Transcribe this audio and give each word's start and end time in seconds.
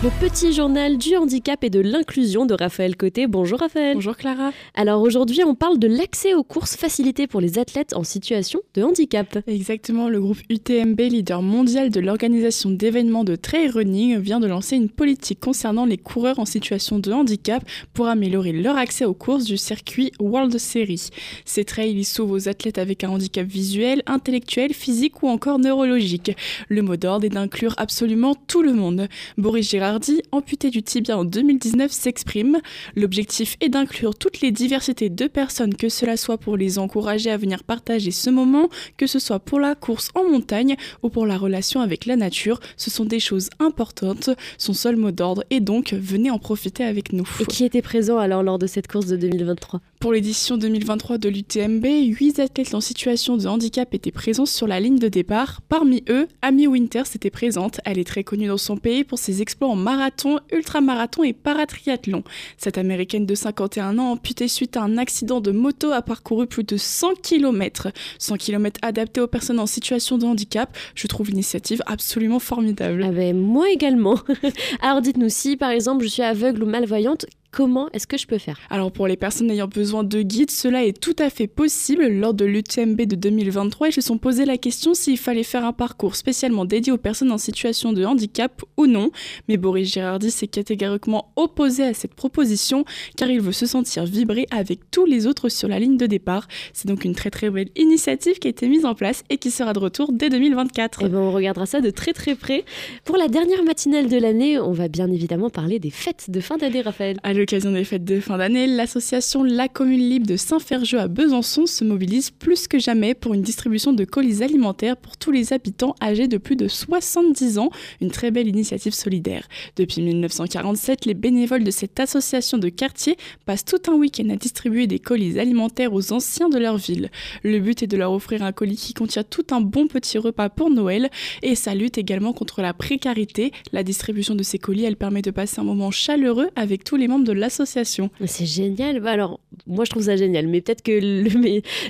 Le 0.00 0.10
petit 0.20 0.52
journal 0.52 0.96
du 0.96 1.16
handicap 1.16 1.64
et 1.64 1.70
de 1.70 1.80
l'inclusion 1.80 2.46
de 2.46 2.54
Raphaël 2.54 2.96
Côté. 2.96 3.26
Bonjour 3.26 3.58
Raphaël. 3.58 3.96
Bonjour 3.96 4.16
Clara. 4.16 4.52
Alors 4.76 5.02
aujourd'hui, 5.02 5.42
on 5.42 5.56
parle 5.56 5.80
de 5.80 5.88
l'accès 5.88 6.34
aux 6.34 6.44
courses 6.44 6.76
facilitées 6.76 7.26
pour 7.26 7.40
les 7.40 7.58
athlètes 7.58 7.96
en 7.96 8.04
situation 8.04 8.60
de 8.74 8.84
handicap. 8.84 9.40
Exactement, 9.48 10.08
le 10.08 10.20
groupe 10.20 10.38
UTMB, 10.50 11.00
leader 11.00 11.42
mondial 11.42 11.90
de 11.90 11.98
l'organisation 11.98 12.70
d'événements 12.70 13.24
de 13.24 13.34
trail 13.34 13.70
running, 13.70 14.18
vient 14.18 14.38
de 14.38 14.46
lancer 14.46 14.76
une 14.76 14.88
politique 14.88 15.40
concernant 15.40 15.84
les 15.84 15.98
coureurs 15.98 16.38
en 16.38 16.44
situation 16.44 17.00
de 17.00 17.10
handicap 17.10 17.64
pour 17.92 18.06
améliorer 18.06 18.52
leur 18.52 18.76
accès 18.76 19.04
aux 19.04 19.14
courses 19.14 19.46
du 19.46 19.56
circuit 19.56 20.12
World 20.20 20.56
Series. 20.58 21.08
Ces 21.44 21.64
trails 21.64 21.98
y 21.98 22.04
sauvent 22.04 22.30
aux 22.30 22.48
athlètes 22.48 22.78
avec 22.78 23.02
un 23.02 23.08
handicap 23.08 23.44
visuel, 23.44 24.04
intellectuel, 24.06 24.74
physique 24.74 25.24
ou 25.24 25.28
encore 25.28 25.58
neurologique. 25.58 26.36
Le 26.68 26.82
mot 26.82 26.96
d'ordre 26.96 27.24
est 27.24 27.30
d'inclure 27.30 27.74
absolument 27.78 28.36
tout 28.46 28.62
le 28.62 28.74
monde. 28.74 29.08
Boris 29.36 29.68
Gérard 29.68 29.87
amputé 30.32 30.70
du 30.70 30.82
tibia 30.82 31.18
en 31.18 31.24
2019, 31.24 31.90
s'exprime. 31.90 32.58
L'objectif 32.96 33.56
est 33.60 33.68
d'inclure 33.68 34.14
toutes 34.14 34.40
les 34.40 34.50
diversités 34.50 35.10
de 35.10 35.26
personnes, 35.26 35.74
que 35.74 35.88
cela 35.88 36.16
soit 36.16 36.38
pour 36.38 36.56
les 36.56 36.78
encourager 36.78 37.30
à 37.30 37.36
venir 37.36 37.64
partager 37.64 38.10
ce 38.10 38.30
moment, 38.30 38.68
que 38.96 39.06
ce 39.06 39.18
soit 39.18 39.38
pour 39.38 39.60
la 39.60 39.74
course 39.74 40.10
en 40.14 40.24
montagne 40.24 40.76
ou 41.02 41.08
pour 41.08 41.26
la 41.26 41.36
relation 41.36 41.80
avec 41.80 42.06
la 42.06 42.16
nature. 42.16 42.60
Ce 42.76 42.90
sont 42.90 43.04
des 43.04 43.20
choses 43.20 43.50
importantes. 43.58 44.30
Son 44.58 44.72
seul 44.72 44.96
mot 44.96 45.10
d'ordre 45.10 45.44
est 45.50 45.60
donc 45.60 45.92
venez 45.92 46.30
en 46.30 46.38
profiter 46.38 46.84
avec 46.84 47.12
nous. 47.12 47.28
Et 47.40 47.46
qui 47.46 47.64
était 47.64 47.82
présent 47.82 48.18
alors 48.18 48.42
lors 48.42 48.58
de 48.58 48.66
cette 48.66 48.88
course 48.88 49.06
de 49.06 49.16
2023 49.16 49.80
Pour 50.00 50.12
l'édition 50.12 50.56
2023 50.56 51.18
de 51.18 51.28
l'UTMB, 51.28 51.84
8 51.84 52.38
athlètes 52.38 52.72
en 52.72 52.80
situation 52.80 53.36
de 53.36 53.48
handicap 53.48 53.92
étaient 53.92 54.12
présents 54.12 54.46
sur 54.46 54.68
la 54.68 54.78
ligne 54.78 55.00
de 55.00 55.08
départ. 55.08 55.60
Parmi 55.68 56.04
eux, 56.08 56.28
Amy 56.40 56.68
Winters 56.68 57.16
était 57.16 57.30
présente. 57.30 57.80
Elle 57.84 57.98
est 57.98 58.06
très 58.06 58.22
connue 58.22 58.46
dans 58.46 58.58
son 58.58 58.76
pays 58.76 59.02
pour 59.02 59.18
ses 59.18 59.42
exploits 59.42 59.68
en 59.68 59.74
marathon, 59.74 60.38
ultramarathon 60.52 61.24
et 61.24 61.32
paratriathlon. 61.32 62.22
Cette 62.58 62.78
américaine 62.78 63.26
de 63.26 63.34
51 63.34 63.98
ans, 63.98 64.12
amputée 64.12 64.46
suite 64.46 64.76
à 64.76 64.82
un 64.82 64.98
accident 64.98 65.40
de 65.40 65.50
moto, 65.50 65.90
a 65.90 66.00
parcouru 66.00 66.46
plus 66.46 66.62
de 66.62 66.76
100 66.76 67.14
km. 67.20 67.88
100 68.20 68.36
km 68.36 68.78
adaptés 68.82 69.20
aux 69.20 69.26
personnes 69.26 69.58
en 69.58 69.66
situation 69.66 70.16
de 70.16 70.26
handicap. 70.26 70.76
Je 70.94 71.08
trouve 71.08 71.30
l'initiative 71.30 71.82
absolument 71.86 72.38
formidable. 72.38 73.02
Ah 73.04 73.10
ben, 73.10 73.36
moi 73.36 73.68
également. 73.68 74.20
Alors 74.80 75.02
dites-nous 75.02 75.28
si 75.28 75.56
par 75.56 75.70
exemple 75.70 76.04
je 76.04 76.08
suis 76.08 76.22
aveugle 76.22 76.62
ou 76.62 76.66
malvoyante, 76.66 77.26
Comment 77.50 77.88
est-ce 77.92 78.06
que 78.06 78.18
je 78.18 78.26
peux 78.26 78.36
faire? 78.36 78.60
Alors 78.68 78.92
pour 78.92 79.08
les 79.08 79.16
personnes 79.16 79.50
ayant 79.50 79.68
besoin 79.68 80.04
de 80.04 80.20
guides, 80.20 80.50
cela 80.50 80.84
est 80.84 80.98
tout 80.98 81.16
à 81.18 81.30
fait 81.30 81.46
possible. 81.46 82.06
Lors 82.06 82.34
de 82.34 82.44
l'UTMB 82.44 83.00
de 83.02 83.16
2023, 83.16 83.88
ils 83.88 83.92
se 83.92 84.02
sont 84.02 84.18
posé 84.18 84.44
la 84.44 84.58
question 84.58 84.92
s'il 84.92 85.16
fallait 85.16 85.42
faire 85.42 85.64
un 85.64 85.72
parcours 85.72 86.14
spécialement 86.14 86.66
dédié 86.66 86.92
aux 86.92 86.98
personnes 86.98 87.32
en 87.32 87.38
situation 87.38 87.94
de 87.94 88.04
handicap 88.04 88.62
ou 88.76 88.86
non. 88.86 89.10
Mais 89.48 89.56
Boris 89.56 89.90
Girardi 89.90 90.30
s'est 90.30 90.46
catégoriquement 90.46 91.32
opposé 91.36 91.84
à 91.84 91.94
cette 91.94 92.14
proposition 92.14 92.84
car 93.16 93.30
il 93.30 93.40
veut 93.40 93.52
se 93.52 93.66
sentir 93.66 94.04
vibrer 94.04 94.46
avec 94.50 94.90
tous 94.90 95.06
les 95.06 95.26
autres 95.26 95.48
sur 95.48 95.68
la 95.68 95.78
ligne 95.78 95.96
de 95.96 96.06
départ. 96.06 96.48
C'est 96.74 96.86
donc 96.86 97.04
une 97.04 97.14
très 97.14 97.30
très 97.30 97.48
belle 97.48 97.70
initiative 97.76 98.38
qui 98.38 98.48
a 98.48 98.50
été 98.50 98.68
mise 98.68 98.84
en 98.84 98.94
place 98.94 99.24
et 99.30 99.38
qui 99.38 99.50
sera 99.50 99.72
de 99.72 99.78
retour 99.78 100.12
dès 100.12 100.28
2024. 100.28 101.06
Et 101.06 101.08
ben 101.08 101.18
on 101.18 101.32
regardera 101.32 101.64
ça 101.64 101.80
de 101.80 101.90
très 101.90 102.12
très 102.12 102.34
près. 102.34 102.64
Pour 103.04 103.16
la 103.16 103.28
dernière 103.28 103.64
matinale 103.64 104.08
de 104.08 104.18
l'année, 104.18 104.58
on 104.58 104.72
va 104.72 104.88
bien 104.88 105.10
évidemment 105.10 105.48
parler 105.48 105.78
des 105.78 105.90
fêtes 105.90 106.30
de 106.30 106.40
fin 106.40 106.58
d'année, 106.58 106.82
Raphaël 106.82 107.16
l'occasion 107.38 107.70
des 107.70 107.84
fêtes 107.84 108.04
de 108.04 108.18
fin 108.18 108.36
d'année, 108.36 108.66
l'association 108.66 109.44
La 109.44 109.68
Commune 109.68 110.00
Libre 110.00 110.26
de 110.26 110.36
Saint-Ferjeux 110.36 110.98
à 110.98 111.06
Besançon 111.06 111.66
se 111.66 111.84
mobilise 111.84 112.30
plus 112.30 112.66
que 112.66 112.80
jamais 112.80 113.14
pour 113.14 113.32
une 113.32 113.42
distribution 113.42 113.92
de 113.92 114.04
colis 114.04 114.42
alimentaires 114.42 114.96
pour 114.96 115.16
tous 115.16 115.30
les 115.30 115.52
habitants 115.52 115.94
âgés 116.02 116.26
de 116.26 116.36
plus 116.36 116.56
de 116.56 116.66
70 116.66 117.58
ans, 117.58 117.70
une 118.00 118.10
très 118.10 118.32
belle 118.32 118.48
initiative 118.48 118.92
solidaire. 118.92 119.46
Depuis 119.76 120.02
1947, 120.02 121.06
les 121.06 121.14
bénévoles 121.14 121.62
de 121.62 121.70
cette 121.70 122.00
association 122.00 122.58
de 122.58 122.68
quartier 122.70 123.16
passent 123.46 123.64
tout 123.64 123.88
un 123.88 123.94
week-end 123.94 124.28
à 124.30 124.36
distribuer 124.36 124.88
des 124.88 124.98
colis 124.98 125.38
alimentaires 125.38 125.92
aux 125.92 126.12
anciens 126.12 126.48
de 126.48 126.58
leur 126.58 126.76
ville. 126.76 127.08
Le 127.44 127.60
but 127.60 127.84
est 127.84 127.86
de 127.86 127.96
leur 127.96 128.12
offrir 128.12 128.42
un 128.42 128.50
colis 128.50 128.76
qui 128.76 128.94
contient 128.94 129.22
tout 129.22 129.46
un 129.52 129.60
bon 129.60 129.86
petit 129.86 130.18
repas 130.18 130.48
pour 130.48 130.70
Noël 130.70 131.08
et 131.42 131.54
ça 131.54 131.76
lutte 131.76 131.98
également 131.98 132.32
contre 132.32 132.62
la 132.62 132.74
précarité. 132.74 133.52
La 133.72 133.84
distribution 133.84 134.34
de 134.34 134.42
ces 134.42 134.58
colis, 134.58 134.84
elle 134.84 134.96
permet 134.96 135.22
de 135.22 135.30
passer 135.30 135.60
un 135.60 135.64
moment 135.64 135.92
chaleureux 135.92 136.48
avec 136.56 136.82
tous 136.82 136.96
les 136.96 137.06
membres 137.06 137.27
de 137.34 137.38
l'association. 137.40 138.10
C'est 138.26 138.46
génial. 138.46 139.00
Bah, 139.00 139.12
alors, 139.12 139.40
moi, 139.68 139.84
je 139.84 139.90
trouve 139.90 140.04
ça 140.04 140.16
génial. 140.16 140.48
Mais 140.48 140.60
peut-être 140.60 140.82
que 140.82 140.92
le, 140.92 141.28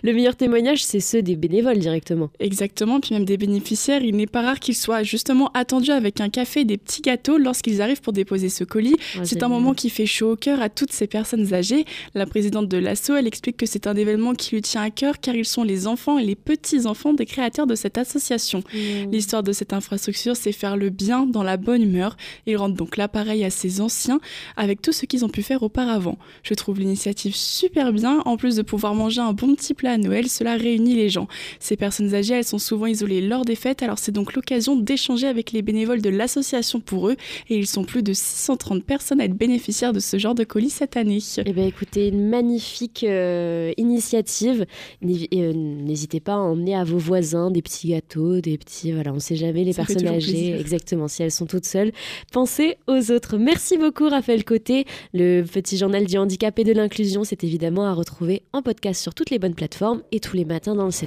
le, 0.02 0.12
meilleur 0.12 0.36
témoignage, 0.36 0.84
c'est 0.84 1.00
ceux 1.00 1.22
des 1.22 1.36
bénévoles 1.36 1.78
directement. 1.78 2.30
Exactement. 2.40 3.00
Puis 3.00 3.14
même 3.14 3.24
des 3.24 3.36
bénéficiaires, 3.36 4.02
il 4.02 4.16
n'est 4.16 4.26
pas 4.26 4.42
rare 4.42 4.58
qu'ils 4.58 4.74
soient 4.74 5.02
justement 5.04 5.50
attendus 5.54 5.92
avec 5.92 6.20
un 6.20 6.28
café 6.28 6.60
et 6.60 6.64
des 6.64 6.76
petits 6.76 7.02
gâteaux 7.02 7.38
lorsqu'ils 7.38 7.80
arrivent 7.80 8.00
pour 8.00 8.12
déposer 8.12 8.48
ce 8.48 8.64
colis. 8.64 8.96
Ah, 9.16 9.24
c'est 9.24 9.42
un 9.42 9.48
moment 9.48 9.74
qui 9.74 9.90
fait 9.90 10.06
chaud 10.06 10.32
au 10.32 10.36
cœur 10.36 10.60
à 10.60 10.68
toutes 10.68 10.92
ces 10.92 11.06
personnes 11.06 11.54
âgées. 11.54 11.84
La 12.14 12.26
présidente 12.26 12.68
de 12.68 12.76
l'asso, 12.76 13.10
elle 13.16 13.26
explique 13.26 13.56
que 13.56 13.66
c'est 13.66 13.86
un 13.86 13.94
événement 13.94 14.34
qui 14.34 14.56
lui 14.56 14.62
tient 14.62 14.82
à 14.82 14.90
cœur 14.90 15.20
car 15.20 15.36
ils 15.36 15.44
sont 15.44 15.62
les 15.62 15.86
enfants 15.86 16.18
et 16.18 16.24
les 16.24 16.36
petits-enfants 16.36 17.12
des 17.12 17.26
créateurs 17.26 17.66
de 17.66 17.76
cette 17.76 17.96
association. 17.96 18.64
Mmh. 18.74 19.12
L'histoire 19.12 19.42
de 19.42 19.52
cette 19.52 19.72
infrastructure, 19.72 20.36
c'est 20.36 20.52
faire 20.52 20.76
le 20.76 20.90
bien 20.90 21.26
dans 21.26 21.44
la 21.44 21.56
bonne 21.56 21.82
humeur. 21.82 22.16
Ils 22.46 22.56
rendent 22.56 22.74
donc 22.74 22.96
l'appareil 22.96 23.44
à 23.44 23.50
ces 23.50 23.80
anciens 23.80 24.20
avec 24.56 24.82
tout 24.82 24.92
ce 24.92 25.06
qu'ils 25.06 25.24
ont 25.24 25.28
pu 25.28 25.42
faire 25.42 25.62
auparavant. 25.62 26.18
Je 26.42 26.54
trouve 26.54 26.80
l'initiative 26.80 27.36
super 27.36 27.67
bien. 27.68 28.20
En 28.24 28.36
plus 28.36 28.56
de 28.56 28.62
pouvoir 28.62 28.94
manger 28.94 29.20
un 29.20 29.32
bon 29.32 29.54
petit 29.54 29.74
plat 29.74 29.92
à 29.92 29.98
Noël, 29.98 30.28
cela 30.28 30.56
réunit 30.56 30.94
les 30.94 31.08
gens. 31.08 31.28
Ces 31.60 31.76
personnes 31.76 32.14
âgées, 32.14 32.34
elles 32.34 32.44
sont 32.44 32.58
souvent 32.58 32.86
isolées 32.86 33.20
lors 33.20 33.44
des 33.44 33.54
fêtes, 33.54 33.82
alors 33.82 33.98
c'est 33.98 34.12
donc 34.12 34.34
l'occasion 34.34 34.76
d'échanger 34.76 35.26
avec 35.26 35.52
les 35.52 35.62
bénévoles 35.62 36.02
de 36.02 36.10
l'association 36.10 36.80
pour 36.80 37.08
eux. 37.08 37.16
Et 37.48 37.56
ils 37.56 37.66
sont 37.66 37.84
plus 37.84 38.02
de 38.02 38.12
630 38.12 38.84
personnes 38.84 39.20
à 39.20 39.24
être 39.24 39.36
bénéficiaires 39.36 39.92
de 39.92 40.00
ce 40.00 40.18
genre 40.18 40.34
de 40.34 40.44
colis 40.44 40.70
cette 40.70 40.96
année. 40.96 41.18
Eh 41.44 41.52
bien 41.52 41.66
écoutez, 41.66 42.08
une 42.08 42.28
magnifique 42.28 43.04
euh, 43.04 43.72
initiative. 43.76 44.66
Euh, 45.04 45.52
n'hésitez 45.52 46.20
pas 46.20 46.34
à 46.34 46.38
emmener 46.38 46.74
à 46.74 46.84
vos 46.84 46.98
voisins 46.98 47.50
des 47.50 47.62
petits 47.62 47.88
gâteaux, 47.88 48.40
des 48.40 48.58
petits... 48.58 48.92
Voilà, 48.92 49.12
on 49.12 49.16
ne 49.16 49.20
sait 49.20 49.36
jamais, 49.36 49.64
les 49.64 49.74
personnes 49.74 50.06
âgées, 50.06 50.58
exactement, 50.58 51.08
si 51.08 51.22
elles 51.22 51.30
sont 51.30 51.46
toutes 51.46 51.66
seules. 51.66 51.92
Pensez 52.32 52.76
aux 52.86 53.10
autres. 53.10 53.36
Merci 53.38 53.78
beaucoup 53.78 54.08
Raphaël 54.08 54.44
Côté. 54.44 54.84
Le 55.14 55.42
petit 55.42 55.76
journal 55.76 56.06
du 56.06 56.18
handicap 56.18 56.58
et 56.58 56.64
de 56.64 56.72
l'inclusion, 56.72 57.24
c'est 57.24 57.42
à 57.66 57.92
retrouver 57.92 58.42
en 58.52 58.62
podcast 58.62 59.02
sur 59.02 59.14
toutes 59.14 59.30
les 59.30 59.38
bonnes 59.38 59.54
plateformes 59.54 60.02
et 60.12 60.20
tous 60.20 60.36
les 60.36 60.44
matins 60.44 60.74
dans 60.74 60.84
le 60.84 60.90
7-9. 60.90 61.06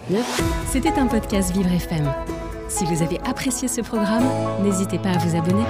C'était 0.67 0.93
un 0.99 1.07
podcast 1.07 1.51
Vivre 1.55 1.71
FM. 1.71 2.11
Si 2.67 2.85
vous 2.85 3.01
avez 3.01 3.19
apprécié 3.21 3.67
ce 3.67 3.81
programme, 3.81 4.25
n'hésitez 4.63 4.97
pas 4.97 5.11
à 5.11 5.17
vous 5.17 5.35
abonner. 5.35 5.63